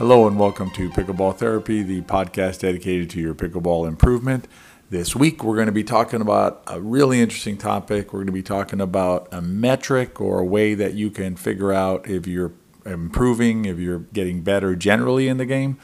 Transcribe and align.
Hello 0.00 0.26
and 0.26 0.38
welcome 0.38 0.70
to 0.70 0.88
Pickleball 0.88 1.36
Therapy, 1.36 1.82
the 1.82 2.00
podcast 2.00 2.60
dedicated 2.60 3.10
to 3.10 3.20
your 3.20 3.34
pickleball 3.34 3.86
improvement. 3.86 4.48
This 4.88 5.14
week 5.14 5.44
we're 5.44 5.56
going 5.56 5.66
to 5.66 5.72
be 5.72 5.84
talking 5.84 6.22
about 6.22 6.62
a 6.66 6.80
really 6.80 7.20
interesting 7.20 7.58
topic. 7.58 8.10
We're 8.10 8.20
going 8.20 8.28
to 8.28 8.32
be 8.32 8.42
talking 8.42 8.80
about 8.80 9.28
a 9.30 9.42
metric 9.42 10.18
or 10.18 10.38
a 10.38 10.44
way 10.44 10.72
that 10.72 10.94
you 10.94 11.10
can 11.10 11.36
figure 11.36 11.70
out 11.70 12.08
if 12.08 12.26
you're 12.26 12.54
improving, 12.86 13.66
if 13.66 13.78
you're 13.78 13.98
getting 13.98 14.40
better 14.40 14.74
generally 14.74 15.28
in 15.28 15.36
the 15.36 15.44
game. 15.44 15.76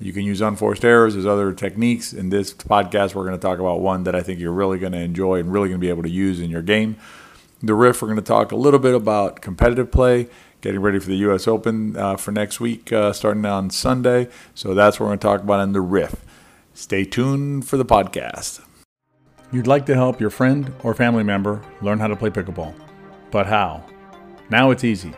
You 0.00 0.12
can 0.12 0.24
use 0.24 0.40
unforced 0.40 0.84
errors. 0.84 1.14
There's 1.14 1.24
other 1.24 1.52
techniques. 1.52 2.12
In 2.12 2.30
this 2.30 2.52
podcast, 2.52 3.14
we're 3.14 3.24
going 3.24 3.38
to 3.38 3.40
talk 3.40 3.60
about 3.60 3.80
one 3.80 4.02
that 4.02 4.16
I 4.16 4.22
think 4.24 4.40
you're 4.40 4.50
really 4.50 4.80
going 4.80 4.94
to 4.94 4.98
enjoy 4.98 5.38
and 5.38 5.52
really 5.52 5.68
going 5.68 5.80
to 5.80 5.86
be 5.86 5.90
able 5.90 6.02
to 6.02 6.10
use 6.10 6.40
in 6.40 6.50
your 6.50 6.62
game. 6.62 6.96
The 7.62 7.74
riff, 7.74 8.02
we're 8.02 8.08
going 8.08 8.16
to 8.16 8.22
talk 8.22 8.50
a 8.50 8.56
little 8.56 8.80
bit 8.80 8.96
about 8.96 9.40
competitive 9.40 9.92
play 9.92 10.28
getting 10.60 10.80
ready 10.80 10.98
for 10.98 11.08
the 11.08 11.16
U.S. 11.16 11.48
Open 11.48 11.96
uh, 11.96 12.16
for 12.16 12.32
next 12.32 12.60
week, 12.60 12.92
uh, 12.92 13.12
starting 13.12 13.44
on 13.44 13.70
Sunday. 13.70 14.28
So 14.54 14.74
that's 14.74 14.98
what 14.98 15.06
we're 15.06 15.10
going 15.10 15.18
to 15.18 15.26
talk 15.26 15.40
about 15.42 15.60
in 15.60 15.72
the 15.72 15.80
riff. 15.80 16.24
Stay 16.74 17.04
tuned 17.04 17.66
for 17.66 17.76
the 17.76 17.84
podcast. 17.84 18.62
You'd 19.52 19.66
like 19.66 19.86
to 19.86 19.94
help 19.94 20.20
your 20.20 20.30
friend 20.30 20.72
or 20.84 20.94
family 20.94 21.24
member 21.24 21.62
learn 21.82 21.98
how 21.98 22.06
to 22.06 22.16
play 22.16 22.30
pickleball, 22.30 22.74
but 23.30 23.46
how? 23.46 23.84
Now 24.48 24.70
it's 24.70 24.84
easy. 24.84 25.12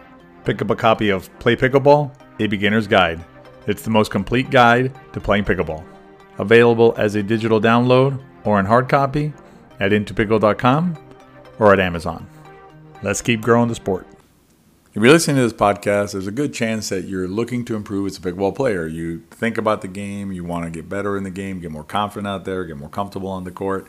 Pick 0.45 0.60
up 0.62 0.70
a 0.70 0.77
copy 0.77 1.10
of 1.10 1.28
Play 1.38 1.54
Pickleball, 1.54 2.12
a 2.40 2.46
beginner's 2.46 2.87
guide. 2.87 3.24
It's 3.66 3.82
the 3.82 3.90
most 3.90 4.10
complete 4.10 4.51
guide 4.51 4.93
to 5.12 5.20
playing 5.20 5.45
pickleball. 5.45 5.84
Available 6.38 6.95
as 6.96 7.15
a 7.15 7.23
digital 7.23 7.60
download 7.60 8.20
or 8.45 8.59
in 8.59 8.66
hard 8.66 8.88
copy 8.88 9.32
at 9.79 9.93
In2Pickle.com 9.93 10.98
or 11.59 11.73
at 11.73 11.79
Amazon. 11.79 12.27
Let's 13.02 13.23
keep 13.23 13.40
growing 13.40 13.68
the 13.68 13.74
sport. 13.74 14.06
If 14.95 15.02
you're 15.02 15.10
listening 15.10 15.37
to 15.37 15.42
this 15.45 15.55
podcast, 15.55 16.12
there's 16.12 16.27
a 16.27 16.30
good 16.30 16.52
chance 16.52 16.91
that 16.91 17.05
you're 17.05 17.27
looking 17.27 17.64
to 17.64 17.77
improve 17.77 18.09
as 18.09 18.18
a 18.18 18.21
pickleball 18.21 18.54
player. 18.54 18.87
You 18.87 19.23
think 19.30 19.57
about 19.57 19.80
the 19.80 19.88
game, 19.88 20.32
you 20.32 20.45
want 20.45 20.66
to 20.66 20.71
get 20.71 20.87
better 20.87 21.16
in 21.16 21.24
the 21.24 21.30
game, 21.30 21.60
get 21.60 21.71
more 21.71 21.82
confident 21.82 22.26
out 22.26 22.45
there, 22.45 22.62
get 22.66 22.76
more 22.76 22.90
comfortable 22.90 23.30
on 23.30 23.45
the 23.45 23.51
court. 23.51 23.87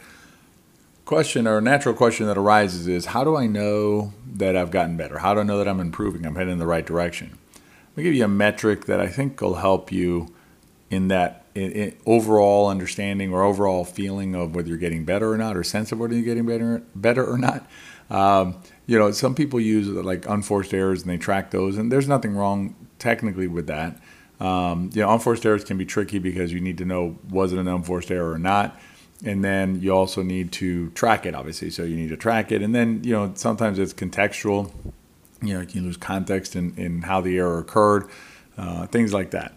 Question 1.04 1.46
or 1.46 1.60
natural 1.60 1.94
question 1.94 2.28
that 2.28 2.38
arises 2.38 2.88
is 2.88 3.08
how 3.08 3.26
do 3.26 3.36
I 3.36 3.48
know 3.48 4.14
that 4.26 4.56
I've 4.56 4.72
gotten 4.72 4.96
better? 4.96 5.18
How 5.18 5.34
do 5.34 5.42
I 5.42 5.44
know 5.44 5.58
that 5.58 5.68
I'm 5.68 5.82
improving? 5.82 6.26
I'm 6.26 6.36
heading 6.36 6.54
in 6.54 6.60
the 6.60 6.66
right 6.66 6.86
direction. 6.86 7.38
Let 7.54 7.98
me 7.98 8.04
give 8.04 8.14
you 8.14 8.24
a 8.24 8.30
metric 8.30 8.86
that 8.86 9.02
I 9.02 9.08
think 9.08 9.42
will 9.42 9.56
help 9.56 9.92
you 9.92 10.34
in 10.90 11.10
that 11.10 11.44
in, 11.54 11.72
in 11.74 11.98
overall 12.06 12.70
understanding 12.70 13.34
or 13.34 13.44
overall 13.44 13.84
feeling 13.84 14.36
of 14.36 14.56
whether 14.56 14.70
you're 14.70 14.78
getting 14.78 15.04
better 15.04 15.34
or 15.34 15.38
not, 15.38 15.58
or 15.58 15.66
sense 15.66 15.92
of 15.92 16.00
whether 16.00 16.14
you're 16.14 16.24
getting 16.24 16.46
better 16.46 16.82
better 16.96 17.26
or 17.26 17.38
not. 17.38 17.68
Um, 18.10 18.56
you 18.86 19.00
know, 19.00 19.12
some 19.12 19.36
people 19.36 19.60
use 19.60 19.88
like 19.88 20.28
unforced 20.28 20.74
errors 20.74 21.02
and 21.02 21.12
they 21.12 21.18
track 21.18 21.52
those, 21.52 21.78
and 21.78 21.92
there's 21.92 22.08
nothing 22.08 22.36
wrong 22.36 22.76
technically 23.00 23.48
with 23.48 23.68
that. 23.68 24.00
Um, 24.40 24.90
you 24.94 25.02
know, 25.02 25.12
unforced 25.12 25.46
errors 25.46 25.64
can 25.64 25.78
be 25.78 25.86
tricky 25.86 26.20
because 26.20 26.52
you 26.52 26.60
need 26.60 26.78
to 26.80 26.86
know 26.86 27.18
was 27.30 27.54
it 27.54 27.60
an 27.60 27.68
unforced 27.68 28.12
error 28.12 28.32
or 28.32 28.40
not, 28.40 28.80
and 29.24 29.44
then 29.44 29.82
you 29.82 29.92
also 29.92 30.22
need 30.22 30.52
to 30.54 30.90
track 30.92 31.26
it, 31.26 31.34
obviously. 31.34 31.70
So 31.70 31.84
you 31.84 31.96
need 31.96 32.10
to 32.10 32.18
track 32.18 32.52
it, 32.52 32.62
and 32.62 32.76
then 32.76 33.02
you 33.04 33.14
know 33.14 33.32
sometimes 33.36 33.80
it's 33.80 33.94
contextual. 33.94 34.72
You 35.42 35.56
know, 35.56 35.62
you 35.62 35.68
can 35.68 35.84
lose 35.84 35.98
context 35.98 36.56
in, 36.56 36.74
in 36.78 37.02
how 37.02 37.20
the 37.20 37.38
error 37.38 37.60
occurred, 37.60 38.08
uh, 38.58 38.88
things 38.88 39.14
like 39.14 39.32
that. 39.32 39.54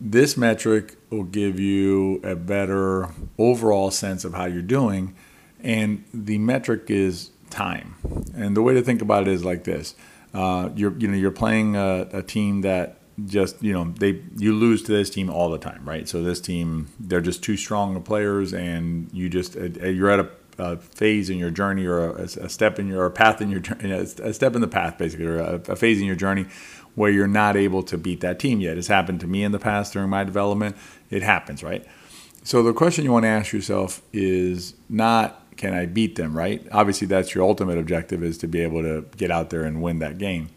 This 0.00 0.36
metric 0.36 0.96
will 1.10 1.24
give 1.24 1.60
you 1.60 2.20
a 2.24 2.34
better 2.34 3.10
overall 3.38 3.92
sense 3.92 4.24
of 4.24 4.34
how 4.34 4.46
you're 4.46 4.62
doing, 4.62 5.14
and 5.62 6.04
the 6.14 6.38
metric 6.38 6.84
is 6.88 7.30
time. 7.50 7.96
And 8.34 8.56
the 8.56 8.62
way 8.62 8.74
to 8.74 8.82
think 8.82 9.02
about 9.02 9.22
it 9.22 9.28
is 9.28 9.44
like 9.44 9.64
this: 9.64 9.94
uh, 10.34 10.70
you're 10.74 10.96
you 10.98 11.08
know 11.08 11.16
you're 11.16 11.30
playing 11.30 11.76
a, 11.76 12.08
a, 12.12 12.22
team 12.22 12.62
that 12.62 12.98
just 13.26 13.62
you 13.62 13.72
know 13.72 13.92
they 13.98 14.22
you 14.36 14.54
lose 14.54 14.82
to 14.84 14.92
this 14.92 15.10
team 15.10 15.28
all 15.30 15.50
the 15.50 15.58
time, 15.58 15.84
right? 15.84 16.08
So 16.08 16.22
this 16.22 16.40
team 16.40 16.88
they're 16.98 17.20
just 17.20 17.42
too 17.42 17.56
strong 17.56 17.96
of 17.96 18.04
players, 18.04 18.54
and 18.54 19.10
you 19.12 19.28
just 19.28 19.56
uh, 19.56 19.64
you're 19.86 20.10
at 20.10 20.20
a, 20.20 20.30
a, 20.58 20.76
phase 20.76 21.30
in 21.30 21.38
your 21.38 21.50
journey 21.50 21.86
or 21.86 22.16
a, 22.16 22.22
a 22.22 22.48
step 22.48 22.78
in 22.78 22.86
your 22.86 23.10
path 23.10 23.40
in 23.40 23.50
your 23.50 23.60
a 23.60 24.32
step 24.32 24.54
in 24.54 24.60
the 24.60 24.68
path 24.68 24.98
basically 24.98 25.26
or 25.26 25.38
a 25.40 25.76
phase 25.76 26.00
in 26.00 26.06
your 26.06 26.16
journey 26.16 26.46
where 26.94 27.10
you're 27.10 27.28
not 27.28 27.56
able 27.56 27.82
to 27.84 27.96
beat 27.96 28.20
that 28.20 28.38
team 28.38 28.60
yet. 28.60 28.76
It's 28.76 28.88
happened 28.88 29.20
to 29.20 29.26
me 29.26 29.44
in 29.44 29.52
the 29.52 29.58
past 29.58 29.92
during 29.92 30.10
my 30.10 30.24
development. 30.24 30.76
It 31.08 31.22
happens, 31.22 31.62
right? 31.62 31.86
So 32.42 32.62
the 32.62 32.72
question 32.72 33.04
you 33.04 33.12
want 33.12 33.24
to 33.24 33.28
ask 33.28 33.52
yourself 33.52 34.02
is 34.12 34.74
not 34.88 35.36
can 35.56 35.74
I 35.74 35.84
beat 35.84 36.16
them, 36.16 36.34
right? 36.34 36.66
Obviously, 36.72 37.06
that's 37.06 37.34
your 37.34 37.44
ultimate 37.44 37.76
objective 37.76 38.24
is 38.24 38.38
to 38.38 38.48
be 38.48 38.60
able 38.60 38.80
to 38.80 39.04
get 39.18 39.30
out 39.30 39.50
there 39.50 39.64
and 39.64 39.82
win 39.82 39.98
that 39.98 40.16
game. 40.16 40.48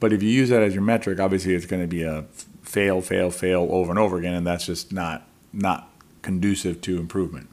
But 0.00 0.12
if 0.12 0.24
you 0.24 0.28
use 0.28 0.48
that 0.48 0.60
as 0.60 0.74
your 0.74 0.82
metric, 0.82 1.20
obviously 1.20 1.54
it's 1.54 1.66
going 1.66 1.82
to 1.82 1.86
be 1.86 2.02
a 2.02 2.24
fail, 2.62 3.00
fail, 3.00 3.30
fail 3.30 3.68
over 3.70 3.90
and 3.90 3.98
over 3.98 4.18
again, 4.18 4.34
and 4.34 4.44
that's 4.44 4.66
just 4.66 4.92
not 4.92 5.26
not 5.52 5.88
conducive 6.22 6.80
to 6.80 6.98
improvement. 6.98 7.48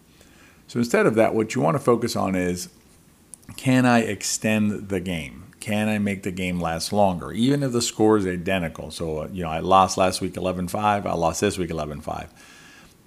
So 0.68 0.80
instead 0.80 1.06
of 1.06 1.14
that, 1.16 1.36
what 1.36 1.54
you 1.54 1.62
want 1.62 1.76
to 1.76 1.84
focus 1.84 2.16
on 2.16 2.36
is 2.36 2.70
can 3.58 3.86
I 3.86 4.00
extend 4.00 4.90
the 4.90 5.00
game? 5.00 5.44
Can 5.60 5.90
I 5.90 6.00
make 6.00 6.24
the 6.24 6.32
game 6.32 6.60
last 6.60 6.92
longer, 6.92 7.32
even 7.32 7.62
if 7.62 7.74
the 7.74 7.82
score 7.82 8.18
is 8.18 8.26
identical? 8.26 8.90
So, 8.90 9.20
uh, 9.20 9.28
you 9.32 9.44
know, 9.44 9.50
I 9.50 9.60
lost 9.60 9.98
last 9.98 10.20
week 10.20 10.36
11 10.36 10.68
5, 10.68 11.06
I 11.06 11.14
lost 11.14 11.42
this 11.42 11.60
week 11.60 11.70
11 11.70 12.02
5 12.02 12.34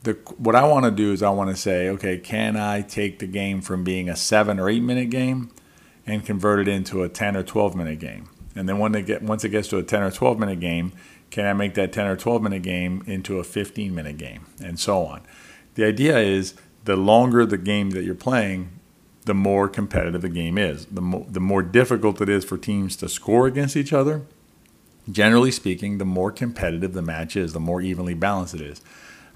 the 0.03 0.13
what 0.39 0.55
I 0.55 0.67
want 0.67 0.85
to 0.85 0.91
do 0.91 1.13
is 1.13 1.23
I 1.23 1.31
want 1.31 1.51
to 1.51 1.57
say, 1.57 1.89
okay, 1.91 2.19
can 2.19 2.57
I 2.57 2.83
take 2.83 3.19
the 3.19 3.27
game 3.27 3.61
from 3.61 3.85
being 3.85 4.09
a 4.09 4.17
seven 4.17 4.59
or 4.59 4.69
eight 4.69 4.83
minute 4.83 5.11
game 5.11 5.51
and 6.07 6.25
convert 6.25 6.61
it 6.61 6.69
into 6.69 7.03
a 7.03 7.09
ten 7.09 7.37
or 7.37 7.43
twelve 7.43 7.75
minute 7.75 7.99
game? 7.99 8.29
And 8.57 8.69
then 8.69 8.79
when 8.79 8.93
they 8.93 9.03
get 9.03 9.23
once 9.23 9.45
it 9.45 9.51
gets 9.51 9.69
to 9.69 9.79
a 9.79 9.83
ten 9.83 10.03
or 10.03 10.11
twelve 10.11 10.39
minute 10.39 10.61
game, 10.61 10.93
can 11.31 11.47
I 11.47 11.53
make 11.53 11.75
that 11.75 11.93
ten 11.93 12.07
or 12.07 12.17
twelve 12.17 12.43
minute 12.43 12.63
game 12.63 13.03
into 13.07 13.39
a 13.39 13.45
fifteen 13.45 13.95
minute 13.95 14.17
game, 14.17 14.47
and 14.63 14.79
so 14.79 15.05
on? 15.05 15.23
The 15.75 15.85
idea 15.85 16.19
is 16.19 16.55
the 16.85 16.97
longer 16.97 17.45
the 17.45 17.59
game 17.59 17.91
that 17.91 18.03
you're 18.03 18.15
playing, 18.15 18.71
the 19.27 19.35
more 19.35 19.69
competitive 19.69 20.23
the 20.23 20.29
game 20.29 20.57
is. 20.57 20.87
The 20.87 21.03
more, 21.03 21.27
the 21.29 21.41
more 21.41 21.63
difficult 21.63 22.21
it 22.21 22.29
is 22.29 22.45
for 22.45 22.57
teams 22.57 22.97
to 22.97 23.09
score 23.09 23.47
against 23.47 23.77
each 23.77 23.93
other. 23.93 24.23
Generally 25.11 25.53
speaking, 25.53 25.99
the 25.99 26.05
more 26.05 26.31
competitive 26.31 26.95
the 26.95 27.03
match 27.03 27.37
is, 27.37 27.53
the 27.53 27.61
more 27.61 27.81
evenly 27.81 28.15
balanced 28.15 28.55
it 28.55 28.61
is. 28.61 28.81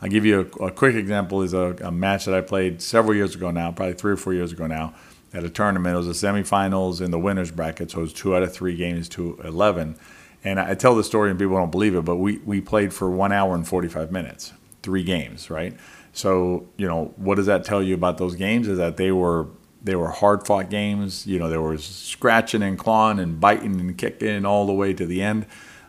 I'll 0.04 0.10
give 0.10 0.26
you 0.26 0.50
a, 0.60 0.66
a 0.66 0.70
quick 0.70 0.96
example 0.96 1.40
is 1.40 1.54
a, 1.54 1.74
a, 1.82 1.90
match 1.90 2.26
that 2.26 2.34
I 2.34 2.42
played 2.42 2.82
several 2.82 3.14
years 3.14 3.34
ago 3.34 3.50
now, 3.50 3.72
probably 3.72 3.94
three 3.94 4.12
or 4.12 4.18
four 4.18 4.34
years 4.34 4.52
ago 4.52 4.66
now, 4.66 4.92
at 5.32 5.44
a 5.44 5.48
tournament. 5.48 5.94
It 5.94 6.06
was 6.06 6.20
the 6.20 6.26
semifinals 6.26 7.00
in 7.00 7.10
the 7.10 7.18
winners 7.18 7.50
bracket, 7.50 7.90
so 7.90 8.00
it 8.00 8.02
was 8.02 8.12
two 8.12 8.36
out 8.36 8.42
of 8.42 8.52
three 8.52 8.76
games 8.76 9.08
to 9.10 9.40
11. 9.42 9.96
And 10.44 10.60
I 10.60 10.74
tell 10.74 10.94
the 10.94 11.04
story 11.04 11.30
and 11.30 11.38
people 11.38 11.56
don't 11.56 11.70
believe 11.70 11.94
it, 11.94 12.04
but 12.04 12.16
we, 12.16 12.36
we 12.38 12.60
played 12.60 12.92
for 12.92 13.08
one 13.08 13.32
hour 13.32 13.54
and 13.54 13.66
45 13.66 14.12
minutes, 14.12 14.52
three 14.82 15.04
games, 15.04 15.48
right? 15.48 15.74
So, 16.12 16.66
you 16.76 16.86
know, 16.86 17.14
what 17.16 17.36
does 17.36 17.46
that 17.46 17.64
tell 17.64 17.82
you 17.82 17.94
about 17.94 18.18
those 18.18 18.34
games 18.34 18.68
is 18.68 18.76
that 18.76 18.98
they 18.98 19.10
were 19.10 19.46
they 19.82 19.96
were 19.96 20.10
hard 20.10 20.46
fought 20.46 20.70
games. 20.70 21.26
You 21.26 21.38
know, 21.38 21.48
there 21.50 21.60
was 21.60 21.84
scratching 21.84 22.62
and 22.62 22.78
clawing 22.78 23.18
and 23.18 23.38
biting 23.38 23.78
and 23.80 23.98
kicking 23.98 24.46
all 24.46 24.66
the 24.66 24.72
way 24.72 24.94
to 24.94 25.04
the 25.04 25.22
end. 25.22 25.44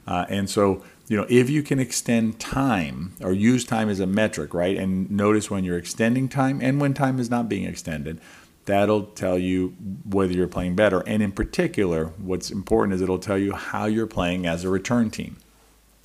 Uh, 0.06 0.26
and 0.28 0.50
so 0.50 0.84
you 1.08 1.18
know, 1.18 1.26
if 1.30 1.50
you 1.50 1.62
can 1.62 1.80
extend 1.80 2.40
time 2.40 3.14
or 3.22 3.32
use 3.32 3.64
time 3.64 3.90
as 3.90 4.00
a 4.00 4.08
metric, 4.08 4.54
right? 4.54 4.76
And 4.76 5.10
notice 5.12 5.52
when 5.52 5.64
you're 5.64 5.78
extending 5.78 6.28
time 6.28 6.60
and 6.62 6.82
when 6.82 6.94
time 6.94 7.20
is 7.20 7.30
not 7.30 7.48
being 7.48 7.66
extended, 7.66 8.20
that'll 8.66 9.04
tell 9.04 9.38
you 9.38 9.76
whether 10.04 10.34
you're 10.34 10.48
playing 10.48 10.76
better. 10.76 11.02
And 11.02 11.22
in 11.22 11.32
particular, 11.32 12.08
what's 12.18 12.50
important 12.50 12.96
is 12.96 13.02
it'll 13.02 13.20
tell 13.20 13.38
you 13.38 13.54
how 13.54 13.86
you're 13.86 14.08
playing 14.08 14.48
as 14.48 14.64
a 14.64 14.70
return 14.70 15.12
team. 15.12 15.38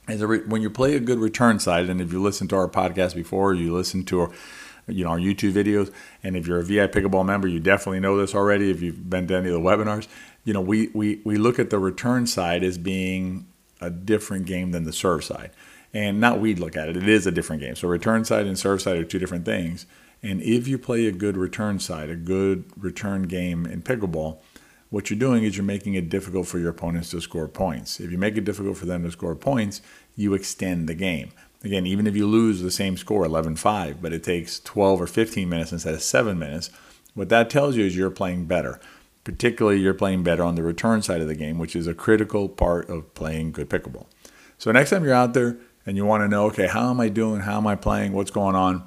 As 0.07 0.21
a 0.21 0.27
re- 0.27 0.45
when 0.45 0.61
you 0.61 0.69
play 0.69 0.95
a 0.97 1.01
good 1.01 1.19
return 1.19 1.59
side, 1.61 1.89
and 1.89 2.01
if 2.01 2.13
you 2.13 2.21
listen 2.21 2.49
to 2.49 2.57
our 2.57 2.69
podcast 2.69 3.15
before, 3.15 3.55
you 3.55 3.73
listen 3.73 4.05
to 4.07 4.21
our, 4.21 4.31
you 4.87 5.05
know, 5.05 5.11
our 5.11 5.19
YouTube 5.19 5.53
videos, 5.53 5.93
and 6.23 6.37
if 6.37 6.47
you're 6.47 6.59
a 6.59 6.65
VI 6.65 6.89
Pickleball 6.89 7.25
member, 7.25 7.47
you 7.47 7.61
definitely 7.61 8.01
know 8.01 8.17
this 8.17 8.35
already. 8.35 8.71
If 8.71 8.83
you've 8.83 9.09
been 9.09 9.29
to 9.29 9.37
any 9.37 9.49
of 9.49 9.55
the 9.55 9.61
webinars, 9.61 10.09
you 10.45 10.53
know, 10.53 10.61
we 10.61 10.89
we 10.89 11.21
we 11.23 11.37
look 11.37 11.61
at 11.61 11.71
the 11.71 11.79
return 11.79 12.27
side 12.27 12.65
as 12.65 12.77
being 12.77 13.47
a 13.81 13.91
different 13.91 14.47
game 14.47 14.73
than 14.73 14.85
the 14.85 14.93
serve 14.93 15.25
side. 15.25 15.51
And 15.93 16.21
not 16.21 16.41
we'd 16.41 16.59
look 16.59 16.77
at 16.77 16.89
it, 16.89 16.97
it 16.97 17.09
is 17.09 17.27
a 17.27 17.33
different 17.33 17.63
game. 17.63 17.75
So 17.75 17.89
return 17.89 18.25
side 18.25 18.47
and 18.47 18.59
serve 18.59 18.83
side 18.83 18.99
are 18.99 19.05
two 19.05 19.19
different 19.19 19.45
things. 19.45 19.87
And 20.23 20.43
if 20.43 20.69
you 20.69 20.79
play 20.79 21.07
a 21.07 21.13
good 21.13 21.37
return 21.37 21.81
side, 21.81 22.11
a 22.11 22.17
good 22.17 22.65
return 22.77 23.23
game 23.23 23.67
in 23.67 23.83
pickleball, 23.83 24.39
what 24.91 25.09
you're 25.09 25.19
doing 25.19 25.45
is 25.45 25.57
you're 25.57 25.65
making 25.65 25.95
it 25.95 26.09
difficult 26.09 26.47
for 26.47 26.59
your 26.59 26.71
opponents 26.71 27.11
to 27.11 27.21
score 27.21 27.49
points. 27.49 28.01
If 28.01 28.11
you 28.11 28.19
make 28.19 28.37
it 28.37 28.45
difficult 28.45 28.77
for 28.77 28.87
them 28.87 29.05
to 29.05 29.11
score 29.11 29.35
points, 29.35 29.81
you 30.17 30.35
extend 30.35 30.89
the 30.89 30.95
game. 30.95 31.31
Again, 31.63 31.87
even 31.87 32.07
if 32.07 32.17
you 32.17 32.27
lose 32.27 32.61
the 32.61 32.71
same 32.71 32.97
score, 32.97 33.25
11 33.25 33.57
5, 33.57 34.03
but 34.03 34.13
it 34.13 34.25
takes 34.25 34.61
12 34.61 35.01
or 35.01 35.07
15 35.07 35.49
minutes 35.49 35.73
instead 35.73 35.95
of 35.95 36.03
7 36.03 36.39
minutes, 36.39 36.71
what 37.15 37.29
that 37.29 37.51
tells 37.51 37.77
you 37.77 37.85
is 37.85 37.97
you're 37.97 38.11
playing 38.11 38.47
better 38.47 38.81
particularly 39.25 39.81
you're 39.81 39.95
playing 39.95 40.23
better 40.23 40.43
on 40.43 40.55
the 40.55 40.63
return 40.63 41.03
side 41.03 41.21
of 41.21 41.29
the 41.29 41.35
game, 41.35 41.59
which 41.59 41.77
is 41.77 41.87
a 41.87 41.95
critical 41.95 42.49
part 42.49 42.89
of 42.89 43.13
playing 43.15 43.53
good 43.53 43.69
pickleball. 43.69 44.07
So 44.59 44.73
next 44.73 44.91
time 44.91 45.05
you're 45.05 45.15
out 45.15 45.35
there 45.35 45.59
and 45.87 45.97
you 45.97 46.05
want 46.05 46.23
to 46.23 46.29
know, 46.29 46.47
okay, 46.47 46.67
how 46.67 46.91
am 46.91 47.01
I 47.01 47.09
doing? 47.09 47.41
How 47.41 47.57
am 47.57 47.67
I 47.67 47.77
playing? 47.77 48.13
What's 48.13 48.31
going 48.31 48.55
on? 48.55 48.85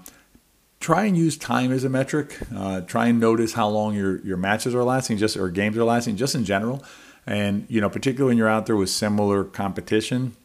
Try 0.80 1.06
and 1.06 1.18
use 1.18 1.38
time 1.38 1.71
as 1.71 1.83
a 1.83 1.89
metric. 1.89 2.38
Uh, 2.53 2.81
try 2.81 3.07
and 3.07 3.19
notice 3.19 3.53
how 3.53 3.69
long 3.69 3.95
your, 3.95 4.19
your 4.21 4.38
matches 4.38 4.75
are 4.75 4.83
lasting, 4.83 5.18
just 5.18 5.38
or 5.38 5.50
games 5.50 5.77
are 5.77 5.83
lasting, 5.83 6.18
just 6.18 6.36
in 6.36 6.44
general. 6.45 6.83
And 7.25 7.65
you 7.69 7.79
know, 7.79 7.89
particularly 7.89 8.31
when 8.31 8.38
you're 8.38 8.50
out 8.50 8.65
there 8.65 8.75
with 8.75 8.89
similar 8.89 9.44
competition 9.45 10.36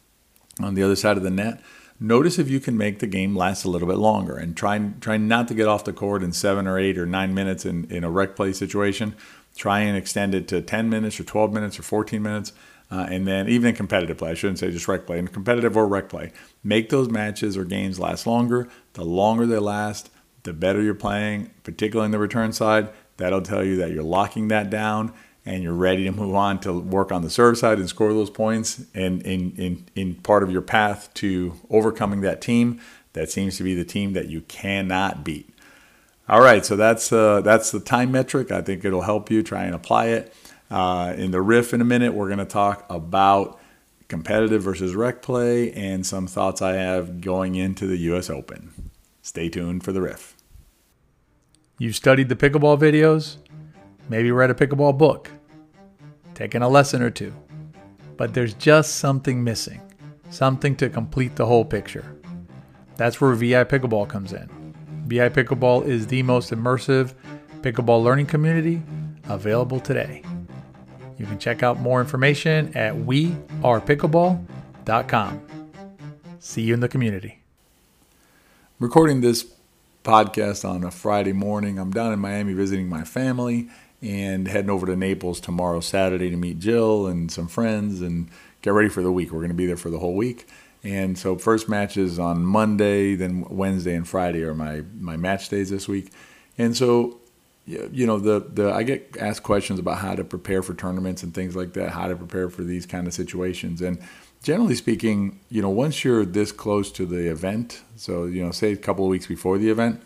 on 0.60 0.74
the 0.74 0.82
other 0.82 0.96
side 0.96 1.16
of 1.16 1.22
the 1.22 1.30
net, 1.30 1.60
notice 2.00 2.38
if 2.38 2.48
you 2.48 2.60
can 2.60 2.76
make 2.76 2.98
the 2.98 3.06
game 3.06 3.36
last 3.36 3.64
a 3.64 3.70
little 3.70 3.88
bit 3.88 3.98
longer 3.98 4.36
and 4.36 4.56
try, 4.56 4.78
try 5.00 5.16
not 5.16 5.48
to 5.48 5.54
get 5.54 5.66
off 5.66 5.84
the 5.84 5.92
court 5.92 6.22
in 6.22 6.32
seven 6.32 6.66
or 6.66 6.78
eight 6.78 6.98
or 6.98 7.06
nine 7.06 7.34
minutes 7.34 7.64
in, 7.64 7.84
in 7.90 8.04
a 8.04 8.10
rec 8.10 8.36
play 8.36 8.52
situation. 8.52 9.14
Try 9.56 9.80
and 9.80 9.96
extend 9.96 10.34
it 10.34 10.46
to 10.48 10.62
10 10.62 10.88
minutes 10.88 11.18
or 11.18 11.24
12 11.24 11.52
minutes 11.52 11.78
or 11.78 11.82
14 11.82 12.22
minutes. 12.22 12.52
Uh, 12.90 13.06
and 13.10 13.26
then 13.26 13.48
even 13.48 13.70
in 13.70 13.74
competitive 13.74 14.16
play, 14.16 14.30
I 14.30 14.34
shouldn't 14.34 14.58
say 14.58 14.70
just 14.70 14.88
rec 14.88 15.06
play, 15.06 15.18
in 15.18 15.28
competitive 15.28 15.76
or 15.76 15.86
rec 15.86 16.08
play, 16.08 16.32
make 16.64 16.88
those 16.88 17.10
matches 17.10 17.56
or 17.56 17.64
games 17.64 17.98
last 17.98 18.26
longer. 18.26 18.68
The 18.94 19.04
longer 19.04 19.46
they 19.46 19.58
last, 19.58 20.10
the 20.44 20.52
better 20.52 20.80
you're 20.80 20.94
playing, 20.94 21.50
particularly 21.64 22.06
on 22.06 22.12
the 22.12 22.18
return 22.18 22.52
side. 22.52 22.90
That'll 23.18 23.42
tell 23.42 23.64
you 23.64 23.76
that 23.76 23.90
you're 23.90 24.04
locking 24.04 24.48
that 24.48 24.70
down 24.70 25.12
and 25.48 25.62
you're 25.62 25.72
ready 25.72 26.04
to 26.04 26.12
move 26.12 26.34
on 26.34 26.60
to 26.60 26.72
work 26.78 27.10
on 27.10 27.22
the 27.22 27.30
serve 27.30 27.56
side 27.56 27.78
and 27.78 27.88
score 27.88 28.12
those 28.12 28.28
points 28.28 28.84
and 28.94 29.22
in, 29.22 29.52
in, 29.56 29.86
in 29.94 30.14
part 30.16 30.42
of 30.42 30.50
your 30.50 30.60
path 30.60 31.12
to 31.14 31.54
overcoming 31.70 32.20
that 32.20 32.42
team 32.42 32.78
that 33.14 33.30
seems 33.30 33.56
to 33.56 33.62
be 33.62 33.74
the 33.74 33.84
team 33.84 34.12
that 34.12 34.28
you 34.28 34.42
cannot 34.42 35.24
beat. 35.24 35.48
All 36.28 36.42
right, 36.42 36.64
so 36.64 36.76
that's 36.76 37.10
uh, 37.10 37.40
that's 37.40 37.70
the 37.70 37.80
time 37.80 38.12
metric. 38.12 38.52
I 38.52 38.60
think 38.60 38.84
it'll 38.84 39.02
help 39.02 39.30
you 39.30 39.42
try 39.42 39.64
and 39.64 39.74
apply 39.74 40.08
it. 40.08 40.34
Uh, 40.70 41.14
in 41.16 41.30
the 41.30 41.40
riff 41.40 41.72
in 41.72 41.80
a 41.80 41.84
minute, 41.84 42.12
we're 42.12 42.26
going 42.26 42.38
to 42.38 42.44
talk 42.44 42.84
about 42.90 43.58
competitive 44.08 44.62
versus 44.62 44.94
rec 44.94 45.22
play 45.22 45.72
and 45.72 46.04
some 46.04 46.26
thoughts 46.26 46.60
I 46.60 46.74
have 46.74 47.22
going 47.22 47.54
into 47.54 47.86
the 47.86 47.96
U.S. 47.96 48.28
Open. 48.28 48.90
Stay 49.22 49.48
tuned 49.48 49.82
for 49.82 49.92
the 49.92 50.02
riff. 50.02 50.36
You've 51.78 51.96
studied 51.96 52.28
the 52.28 52.36
pickleball 52.36 52.78
videos, 52.78 53.38
maybe 54.10 54.30
read 54.30 54.50
a 54.50 54.54
pickleball 54.54 54.98
book 54.98 55.30
taken 56.38 56.62
a 56.62 56.68
lesson 56.68 57.02
or 57.02 57.10
two. 57.10 57.34
But 58.16 58.32
there's 58.32 58.54
just 58.54 58.96
something 58.96 59.42
missing, 59.42 59.80
something 60.30 60.76
to 60.76 60.88
complete 60.88 61.34
the 61.34 61.44
whole 61.44 61.64
picture. 61.64 62.14
That's 62.96 63.20
where 63.20 63.34
VI 63.34 63.64
Pickleball 63.64 64.08
comes 64.08 64.32
in. 64.32 64.48
VI 65.08 65.30
Pickleball 65.30 65.84
is 65.84 66.06
the 66.06 66.22
most 66.22 66.52
immersive 66.52 67.14
pickleball 67.60 68.04
learning 68.04 68.26
community 68.26 68.80
available 69.28 69.80
today. 69.80 70.22
You 71.18 71.26
can 71.26 71.40
check 71.40 71.64
out 71.64 71.80
more 71.80 72.00
information 72.00 72.70
at 72.76 72.94
wearepickleball.com. 72.94 75.42
See 76.38 76.62
you 76.62 76.74
in 76.74 76.78
the 76.78 76.88
community. 76.88 77.42
Recording 78.78 79.22
this 79.22 79.44
podcast 80.04 80.64
on 80.68 80.84
a 80.84 80.92
Friday 80.92 81.32
morning. 81.32 81.80
I'm 81.80 81.90
down 81.90 82.12
in 82.12 82.20
Miami 82.20 82.52
visiting 82.52 82.88
my 82.88 83.02
family 83.02 83.68
and 84.02 84.46
heading 84.46 84.70
over 84.70 84.86
to 84.86 84.96
Naples 84.96 85.40
tomorrow, 85.40 85.80
Saturday, 85.80 86.30
to 86.30 86.36
meet 86.36 86.58
Jill 86.58 87.06
and 87.06 87.30
some 87.30 87.48
friends 87.48 88.00
and 88.00 88.28
get 88.62 88.72
ready 88.72 88.88
for 88.88 89.02
the 89.02 89.12
week. 89.12 89.32
We're 89.32 89.40
going 89.40 89.50
to 89.50 89.54
be 89.54 89.66
there 89.66 89.76
for 89.76 89.90
the 89.90 89.98
whole 89.98 90.14
week. 90.14 90.46
And 90.84 91.18
so, 91.18 91.36
first 91.36 91.68
matches 91.68 92.18
on 92.18 92.44
Monday, 92.44 93.16
then 93.16 93.44
Wednesday 93.48 93.94
and 93.94 94.06
Friday 94.06 94.42
are 94.44 94.54
my, 94.54 94.82
my 94.98 95.16
match 95.16 95.48
days 95.48 95.70
this 95.70 95.88
week. 95.88 96.12
And 96.56 96.76
so, 96.76 97.18
you 97.66 98.06
know, 98.06 98.18
the, 98.18 98.40
the 98.40 98.72
I 98.72 98.84
get 98.84 99.16
asked 99.20 99.42
questions 99.42 99.78
about 99.78 99.98
how 99.98 100.14
to 100.14 100.24
prepare 100.24 100.62
for 100.62 100.74
tournaments 100.74 101.22
and 101.22 101.34
things 101.34 101.56
like 101.56 101.72
that, 101.74 101.90
how 101.90 102.06
to 102.06 102.16
prepare 102.16 102.48
for 102.48 102.62
these 102.62 102.86
kind 102.86 103.06
of 103.06 103.12
situations. 103.12 103.82
And 103.82 103.98
generally 104.42 104.76
speaking, 104.76 105.40
you 105.50 105.60
know, 105.60 105.68
once 105.68 106.04
you're 106.04 106.24
this 106.24 106.52
close 106.52 106.92
to 106.92 107.04
the 107.04 107.28
event, 107.28 107.82
so, 107.96 108.24
you 108.24 108.44
know, 108.44 108.52
say 108.52 108.72
a 108.72 108.76
couple 108.76 109.04
of 109.04 109.10
weeks 109.10 109.26
before 109.26 109.58
the 109.58 109.70
event, 109.70 110.00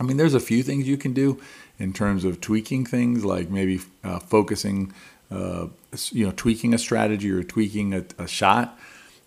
I 0.00 0.04
mean, 0.04 0.16
there's 0.16 0.34
a 0.34 0.40
few 0.40 0.62
things 0.62 0.88
you 0.88 0.96
can 0.96 1.12
do 1.12 1.40
in 1.78 1.92
terms 1.92 2.24
of 2.24 2.40
tweaking 2.40 2.86
things, 2.86 3.24
like 3.24 3.50
maybe 3.50 3.80
uh, 4.04 4.18
focusing, 4.18 4.92
uh, 5.30 5.66
you 6.10 6.26
know, 6.26 6.32
tweaking 6.36 6.74
a 6.74 6.78
strategy 6.78 7.30
or 7.30 7.42
tweaking 7.42 7.94
a, 7.94 8.04
a, 8.18 8.26
shot. 8.26 8.78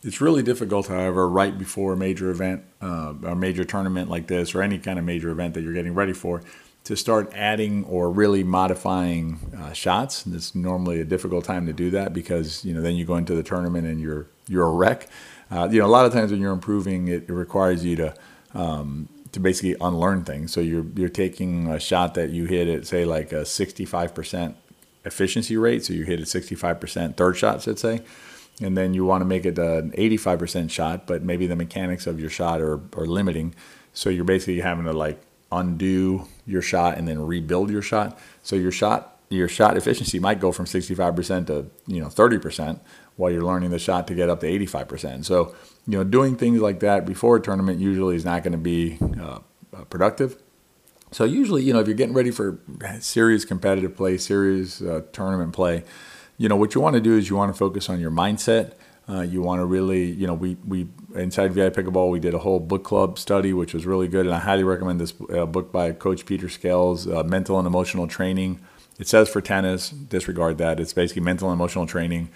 It's 0.04 0.22
really 0.22 0.44
difficult, 0.44 0.88
however, 0.88 1.28
right 1.28 1.58
before 1.58 1.94
a 1.94 1.98
major 1.98 2.30
event, 2.30 2.64
uh, 2.82 3.14
a 3.26 3.36
major 3.36 3.64
tournament 3.64 4.10
like 4.10 4.28
this, 4.28 4.54
or 4.54 4.62
any 4.62 4.78
kind 4.78 5.00
of 5.00 5.06
major 5.06 5.30
event 5.30 5.56
that 5.56 5.62
you're 5.62 5.74
getting 5.74 5.96
ready 5.96 6.14
for, 6.14 6.44
to 6.84 6.96
start 6.96 7.32
adding 7.34 7.84
or 7.86 8.12
really 8.12 8.44
modifying 8.44 9.40
uh, 9.58 9.74
shots. 9.74 10.26
And 10.26 10.36
it's 10.36 10.54
normally 10.54 11.02
a 11.02 11.06
difficult 11.06 11.44
time 11.44 11.66
to 11.66 11.74
do 11.74 11.90
that 11.92 12.14
because 12.14 12.64
you 12.64 12.74
know 12.74 12.82
then 12.82 12.96
you 12.96 13.06
go 13.06 13.16
into 13.16 13.34
the 13.34 13.44
tournament 13.44 13.88
and 13.88 14.00
you're 14.00 14.28
you're 14.48 14.68
a 14.68 14.72
wreck. 14.72 15.08
Uh, 15.52 15.68
you 15.72 15.80
know, 15.80 15.86
a 15.86 15.88
lot 15.88 16.06
of 16.06 16.14
times 16.14 16.32
when 16.32 16.40
you're 16.40 16.54
improving, 16.54 17.08
it, 17.08 17.24
it 17.28 17.34
requires 17.34 17.84
you 17.84 17.96
to 17.96 18.14
um, 18.54 19.10
to 19.36 19.42
basically 19.42 19.76
unlearn 19.82 20.24
things. 20.24 20.54
So 20.54 20.62
you're 20.62 20.86
you're 20.96 21.10
taking 21.10 21.68
a 21.68 21.78
shot 21.78 22.14
that 22.14 22.30
you 22.30 22.46
hit 22.46 22.70
at 22.70 22.88
say 22.88 23.04
like 23.04 23.34
a 23.34 23.42
65% 23.42 24.56
efficiency 25.04 25.58
rate, 25.58 25.84
so 25.84 25.94
you 25.94 26.06
hit 26.06 26.22
a 26.22 26.24
65% 26.24 27.18
third 27.18 27.38
shot, 27.38 27.68
let's 27.68 27.82
say, 27.82 28.02
and 28.62 28.78
then 28.78 28.94
you 28.94 29.04
want 29.04 29.22
to 29.22 29.26
make 29.26 29.46
it 29.46 29.60
an 29.60 29.92
85% 29.92 30.72
shot, 30.72 31.06
but 31.06 31.22
maybe 31.22 31.48
the 31.48 31.56
mechanics 31.56 32.08
of 32.08 32.18
your 32.18 32.30
shot 32.30 32.62
are, 32.62 32.80
are 32.96 33.06
limiting. 33.06 33.54
So 33.94 34.10
you're 34.10 34.24
basically 34.24 34.62
having 34.62 34.86
to 34.86 34.94
like 34.94 35.22
undo 35.52 36.28
your 36.48 36.62
shot 36.62 36.98
and 36.98 37.06
then 37.06 37.20
rebuild 37.20 37.70
your 37.70 37.82
shot. 37.82 38.18
So 38.42 38.56
your 38.56 38.72
shot 38.72 39.15
your 39.30 39.48
shot 39.48 39.76
efficiency 39.78 40.20
might 40.20 40.40
go 40.40 40.52
from 40.52 40.66
65% 40.66 41.48
to 41.48 41.68
you 41.88 42.02
know 42.02 42.08
30% 42.08 42.80
while 43.16 43.32
you're 43.32 43.44
learning 43.44 43.70
the 43.70 43.80
shot 43.80 44.08
to 44.08 44.14
get 44.16 44.30
up 44.30 44.42
to 44.42 44.48
85%. 44.48 45.26
So, 45.26 45.56
you 45.88 45.98
know, 45.98 46.04
doing 46.04 46.36
things 46.36 46.60
like 46.60 46.80
that 46.82 47.06
before 47.06 47.38
a 47.38 47.42
tournament 47.42 47.80
usually 47.80 48.16
is 48.16 48.26
not 48.26 48.44
going 48.44 48.52
to 48.52 48.58
be 48.58 49.00
uh, 49.22 49.40
productive. 49.90 50.42
So 51.12 51.24
usually, 51.24 51.64
you 51.64 51.72
know, 51.72 51.80
if 51.80 51.88
you're 51.88 51.96
getting 51.96 52.14
ready 52.14 52.32
for 52.32 52.60
serious 53.00 53.46
competitive 53.46 53.96
play, 53.96 54.18
serious 54.18 54.82
uh, 54.82 55.04
tournament 55.14 55.54
play, 55.54 55.86
you 56.38 56.50
know, 56.50 56.58
what 56.58 56.76
you 56.76 56.82
want 56.82 56.96
to 56.96 57.02
do 57.02 57.18
is 57.18 57.30
you 57.30 57.38
want 57.38 57.54
to 57.54 57.58
focus 57.58 57.90
on 57.90 58.02
your 58.02 58.12
mindset. 58.12 58.74
Uh, 59.08 59.22
you 59.22 59.42
want 59.42 59.60
to 59.62 59.66
really, 59.66 60.06
you 60.06 60.26
know, 60.26 60.34
we, 60.34 60.58
we 60.66 60.88
inside 61.14 61.54
VI 61.54 61.70
Pickleball, 61.70 62.10
we 62.10 62.20
did 62.20 62.34
a 62.34 62.40
whole 62.40 62.60
book 62.60 62.84
club 62.84 63.20
study, 63.20 63.54
which 63.54 63.74
was 63.74 63.86
really 63.86 64.08
good. 64.08 64.26
And 64.26 64.34
I 64.34 64.40
highly 64.40 64.64
recommend 64.64 65.00
this 65.00 65.14
uh, 65.32 65.46
book 65.46 65.72
by 65.72 65.92
Coach 65.92 66.26
Peter 66.26 66.50
Scales, 66.50 67.08
uh, 67.08 67.24
Mental 67.24 67.58
and 67.60 67.68
Emotional 67.68 68.08
Training. 68.08 68.60
It 68.98 69.08
says 69.08 69.30
for 69.30 69.42
tennis, 69.42 69.90
disregard 69.90 70.58
that. 70.60 70.80
It's 70.80 70.94
basically 70.94 71.22
mental 71.22 71.50
and 71.50 71.58
emotional 71.58 71.86
training 71.86 72.30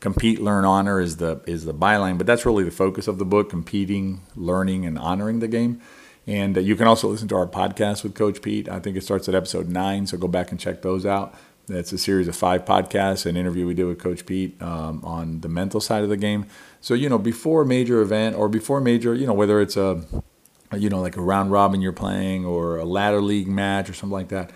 compete, 0.00 0.40
learn, 0.40 0.64
honor 0.64 1.00
is 1.00 1.16
the 1.16 1.40
is 1.46 1.64
the 1.64 1.74
byline, 1.74 2.18
but 2.18 2.26
that's 2.26 2.46
really 2.46 2.64
the 2.64 2.70
focus 2.70 3.08
of 3.08 3.18
the 3.18 3.24
book: 3.24 3.50
competing, 3.50 4.20
learning, 4.34 4.86
and 4.86 4.98
honoring 4.98 5.40
the 5.40 5.48
game. 5.48 5.80
And 6.26 6.56
uh, 6.56 6.60
you 6.60 6.74
can 6.74 6.86
also 6.88 7.08
listen 7.08 7.28
to 7.28 7.36
our 7.36 7.46
podcast 7.46 8.02
with 8.02 8.14
Coach 8.14 8.42
Pete. 8.42 8.68
I 8.68 8.80
think 8.80 8.96
it 8.96 9.04
starts 9.04 9.28
at 9.28 9.34
episode 9.34 9.68
nine, 9.68 10.06
so 10.06 10.16
go 10.16 10.28
back 10.28 10.50
and 10.50 10.58
check 10.58 10.82
those 10.82 11.06
out. 11.06 11.34
That's 11.68 11.92
a 11.92 11.98
series 11.98 12.28
of 12.28 12.36
five 12.36 12.64
podcasts, 12.64 13.26
an 13.26 13.36
interview 13.36 13.66
we 13.66 13.74
did 13.74 13.84
with 13.84 13.98
Coach 13.98 14.26
Pete 14.26 14.60
um, 14.62 15.04
on 15.04 15.40
the 15.40 15.48
mental 15.48 15.80
side 15.80 16.04
of 16.04 16.08
the 16.08 16.16
game. 16.16 16.46
So 16.80 16.94
you 16.94 17.08
know, 17.08 17.18
before 17.18 17.62
a 17.62 17.66
major 17.66 18.00
event 18.00 18.36
or 18.36 18.48
before 18.48 18.80
major, 18.80 19.14
you 19.14 19.26
know, 19.26 19.34
whether 19.34 19.60
it's 19.60 19.76
a 19.76 20.02
you 20.76 20.90
know 20.90 21.00
like 21.00 21.16
a 21.16 21.20
round 21.20 21.52
robin 21.52 21.80
you're 21.80 21.92
playing 21.92 22.44
or 22.44 22.76
a 22.76 22.84
ladder 22.84 23.22
league 23.22 23.46
match 23.46 23.88
or 23.88 23.94
something 23.94 24.12
like 24.12 24.28
that, 24.28 24.50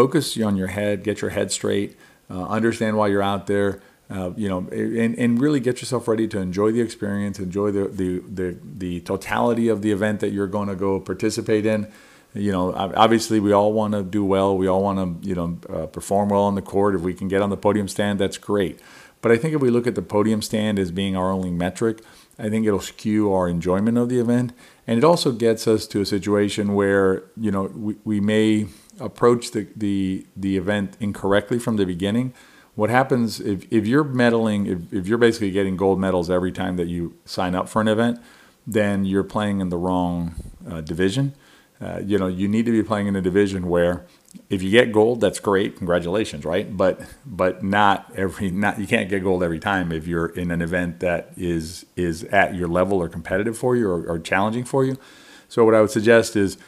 focus 0.00 0.38
on 0.40 0.56
your 0.56 0.68
head, 0.68 1.02
get 1.02 1.20
your 1.22 1.30
head 1.30 1.50
straight, 1.50 1.96
uh, 2.30 2.44
understand 2.58 2.96
why 2.98 3.08
you're 3.08 3.22
out 3.22 3.46
there 3.46 3.80
uh, 4.08 4.30
you 4.36 4.48
know, 4.48 4.58
and, 4.70 5.18
and 5.18 5.40
really 5.40 5.58
get 5.58 5.80
yourself 5.80 6.06
ready 6.06 6.28
to 6.28 6.38
enjoy 6.38 6.70
the 6.70 6.80
experience, 6.80 7.38
enjoy 7.38 7.72
the, 7.72 7.88
the, 7.88 8.20
the, 8.20 8.58
the 8.62 9.00
totality 9.00 9.68
of 9.68 9.82
the 9.82 9.90
event 9.90 10.20
that 10.20 10.30
you're 10.30 10.46
going 10.46 10.68
to 10.68 10.76
go 10.76 11.00
participate 11.00 11.66
in. 11.66 11.90
You 12.32 12.52
know, 12.52 12.72
obviously 12.72 13.40
we 13.40 13.52
all 13.52 13.72
want 13.72 13.94
to 13.94 14.02
do 14.04 14.24
well. 14.24 14.56
We 14.56 14.68
all 14.68 14.82
want 14.82 15.22
to, 15.22 15.28
you 15.28 15.34
know, 15.34 15.58
uh, 15.68 15.86
perform 15.86 16.28
well 16.28 16.42
on 16.42 16.54
the 16.54 16.62
court. 16.62 16.94
If 16.94 17.00
we 17.00 17.14
can 17.14 17.28
get 17.28 17.42
on 17.42 17.50
the 17.50 17.56
podium 17.56 17.88
stand, 17.88 18.20
that's 18.20 18.38
great. 18.38 18.78
But 19.22 19.32
I 19.32 19.38
think 19.38 19.54
if 19.54 19.60
we 19.60 19.70
look 19.70 19.86
at 19.86 19.94
the 19.94 20.02
podium 20.02 20.42
stand 20.42 20.78
as 20.78 20.92
being 20.92 21.16
our 21.16 21.32
only 21.32 21.50
metric, 21.50 22.00
I 22.38 22.48
think 22.50 22.66
it'll 22.66 22.80
skew 22.80 23.32
our 23.32 23.48
enjoyment 23.48 23.96
of 23.96 24.08
the 24.08 24.20
event. 24.20 24.52
And 24.86 24.98
it 24.98 25.04
also 25.04 25.32
gets 25.32 25.66
us 25.66 25.86
to 25.88 26.00
a 26.00 26.06
situation 26.06 26.74
where, 26.74 27.24
you 27.36 27.50
know, 27.50 27.64
we, 27.74 27.96
we 28.04 28.20
may 28.20 28.66
approach 29.00 29.50
the, 29.52 29.68
the, 29.76 30.26
the 30.36 30.56
event 30.56 30.96
incorrectly 31.00 31.58
from 31.58 31.76
the 31.76 31.84
beginning 31.84 32.32
what 32.76 32.90
happens 32.90 33.40
if, 33.40 33.66
if 33.72 33.86
you're 33.86 34.04
medaling, 34.04 34.68
if, 34.68 34.92
if 34.92 35.08
you're 35.08 35.18
basically 35.18 35.50
getting 35.50 35.76
gold 35.76 35.98
medals 35.98 36.30
every 36.30 36.52
time 36.52 36.76
that 36.76 36.86
you 36.86 37.16
sign 37.24 37.54
up 37.54 37.68
for 37.68 37.80
an 37.80 37.88
event, 37.88 38.20
then 38.66 39.04
you're 39.04 39.24
playing 39.24 39.60
in 39.60 39.70
the 39.70 39.78
wrong 39.78 40.34
uh, 40.70 40.82
division. 40.82 41.34
Uh, 41.80 42.00
you 42.04 42.18
know, 42.18 42.26
you 42.26 42.46
need 42.46 42.66
to 42.66 42.72
be 42.72 42.82
playing 42.82 43.06
in 43.06 43.16
a 43.16 43.22
division 43.22 43.66
where 43.68 44.04
if 44.50 44.62
you 44.62 44.70
get 44.70 44.92
gold, 44.92 45.22
that's 45.22 45.40
great, 45.40 45.76
congratulations, 45.76 46.44
right? 46.44 46.74
But 46.76 47.00
but 47.24 47.62
not 47.62 48.12
every 48.14 48.50
not 48.50 48.78
you 48.78 48.86
can't 48.86 49.08
get 49.08 49.22
gold 49.22 49.42
every 49.42 49.58
time 49.58 49.90
if 49.90 50.06
you're 50.06 50.26
in 50.26 50.50
an 50.50 50.60
event 50.60 51.00
that 51.00 51.32
is 51.36 51.86
is 51.96 52.24
at 52.24 52.54
your 52.54 52.68
level 52.68 53.00
or 53.00 53.08
competitive 53.08 53.56
for 53.56 53.76
you 53.76 53.88
or, 53.88 54.06
or 54.06 54.18
challenging 54.18 54.64
for 54.64 54.84
you. 54.84 54.98
So 55.48 55.64
what 55.64 55.74
I 55.74 55.80
would 55.80 55.90
suggest 55.90 56.36
is, 56.36 56.58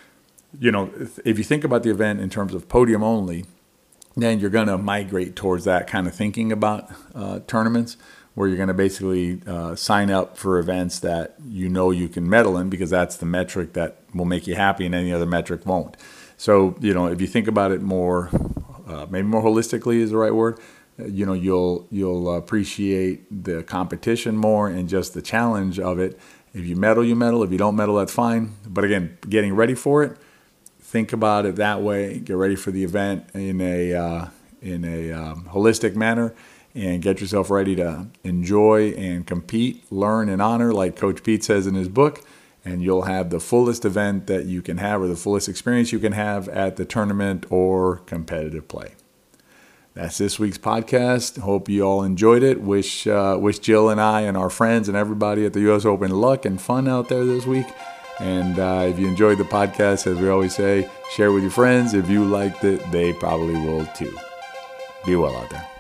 you 0.59 0.71
know, 0.73 0.91
if, 1.25 1.39
you 1.39 1.45
think 1.45 1.65
about 1.65 1.83
the 1.83 1.91
event 1.91 2.21
in 2.21 2.31
terms 2.31 2.55
of 2.55 2.69
podium 2.69 3.03
only, 3.03 3.45
then 4.17 4.41
you're 4.41 4.51
going 4.51 4.67
to 4.67 4.79
migrate 4.79 5.37
towards 5.37 5.65
that 5.65 5.87
kind 5.87 6.07
of 6.07 6.15
thinking 6.15 6.53
about 6.53 6.91
uh, 7.15 7.41
tournaments 7.47 7.97
where 8.35 8.49
you're 8.49 8.57
going 8.57 8.69
to 8.69 8.75
basically 8.75 9.41
uh, 9.47 9.75
sign 9.75 10.11
up 10.11 10.37
for 10.37 10.59
events 10.59 11.01
that 11.01 11.35
you 11.45 11.69
know 11.69 11.91
you 11.91 12.09
can 12.09 12.29
medal 12.29 12.57
in 12.57 12.71
because 12.71 12.91
that's 12.91 13.17
the 13.17 13.27
metric 13.27 13.73
that 13.75 13.99
will 14.15 14.25
make 14.25 14.47
you 14.47 14.55
happy 14.55 14.87
and 14.87 14.95
any 14.95 15.13
other 15.13 15.27
metric 15.27 15.67
won't. 15.67 15.97
So, 16.37 16.77
you 16.81 16.95
know, 16.95 17.07
if 17.09 17.21
you 17.21 17.27
think 17.27 17.49
about 17.49 17.73
it 17.73 17.83
more, 17.83 18.31
uh, 18.87 19.07
maybe 19.11 19.27
more 19.27 19.43
holistically 19.43 19.97
is 20.01 20.11
the 20.11 20.17
right 20.17 20.35
word, 20.35 20.59
uh, 21.01 21.07
you 21.07 21.27
know, 21.27 21.33
you'll, 21.33 21.87
you'll 21.91 22.35
appreciate 22.37 23.45
the 23.45 23.65
competition 23.65 24.37
more 24.37 24.69
and 24.69 24.89
just 24.89 25.15
the 25.15 25.23
challenge 25.23 25.81
of 25.81 25.99
it 25.99 26.19
If 26.55 26.65
you 26.65 26.77
medal, 26.77 27.05
you 27.05 27.15
medal. 27.17 27.43
If 27.43 27.53
you 27.53 27.59
don't 27.59 27.77
medal, 27.77 27.97
that's 27.97 28.13
fine. 28.13 28.55
But 28.67 28.85
again, 28.85 29.19
getting 29.29 29.55
ready 29.55 29.75
for 29.75 30.03
it, 30.03 30.17
think 30.89 31.13
about 31.13 31.45
it 31.45 31.57
that 31.57 31.83
way. 31.83 32.19
Get 32.19 32.37
ready 32.37 32.57
for 32.57 32.71
the 32.71 32.83
event 32.83 33.29
in 33.35 33.61
a 33.61 33.95
uh, 33.95 34.29
in 34.61 34.85
a 34.85 35.13
um, 35.13 35.49
holistic 35.53 35.95
manner, 35.95 36.35
and 36.75 37.03
get 37.03 37.21
yourself 37.21 37.51
ready 37.51 37.77
to 37.77 38.09
enjoy 38.25 38.91
and 38.93 39.27
compete, 39.27 39.85
learn 39.93 40.29
and 40.29 40.41
honor, 40.41 40.73
like 40.73 40.97
Coach 40.97 41.23
Pete 41.23 41.45
says 41.45 41.67
in 41.67 41.75
his 41.75 41.89
book. 41.89 42.25
And 42.65 42.83
you'll 42.83 43.03
have 43.03 43.31
the 43.31 43.41
fullest 43.41 43.85
event 43.85 44.27
that 44.27 44.45
you 44.47 44.61
can 44.63 44.79
have, 44.79 45.01
or 45.01 45.07
the 45.07 45.17
fullest 45.17 45.49
experience 45.49 45.93
you 45.93 45.99
can 45.99 46.13
have 46.13 46.49
at 46.49 46.77
the 46.77 46.85
tournament 46.85 47.47
or 47.51 47.99
competitive 47.99 48.67
play. 48.69 48.95
That's 49.95 50.19
this 50.19 50.39
week's 50.39 50.59
podcast. 50.59 51.39
Hope 51.39 51.69
you 51.69 51.83
all 51.83 52.03
enjoyed 52.03 52.43
it. 52.43 52.61
Wish 52.61 53.07
uh, 53.07 53.37
wish 53.41 53.59
Jill 53.59 53.89
and 53.89 54.01
I 54.01 54.23
and 54.23 54.37
our 54.37 54.51
friends 54.51 54.89
and 54.89 54.97
everybody 54.97 55.47
at 55.47 55.53
the 55.53 55.61
U.S. 55.61 55.85
Open 55.85 56.11
luck 56.11 56.45
and 56.45 56.61
fun 56.61 56.89
out 56.89 57.09
there 57.09 57.25
this 57.25 57.47
week. 57.47 57.67
And 58.21 58.59
uh, 58.59 58.87
if 58.89 58.99
you 58.99 59.07
enjoyed 59.07 59.39
the 59.39 59.45
podcast, 59.45 60.07
as 60.07 60.19
we 60.19 60.29
always 60.29 60.55
say, 60.55 60.89
share 61.15 61.33
with 61.33 61.43
your 61.43 61.53
friends. 61.53 61.95
If 61.95 62.09
you 62.09 62.25
liked 62.25 62.65
it, 62.65 62.91
they 62.91 63.13
probably 63.13 63.55
will 63.55 63.87
too. 63.87 64.17
Be 65.07 65.15
well 65.17 65.37
out 65.37 65.51
there. 65.51 65.78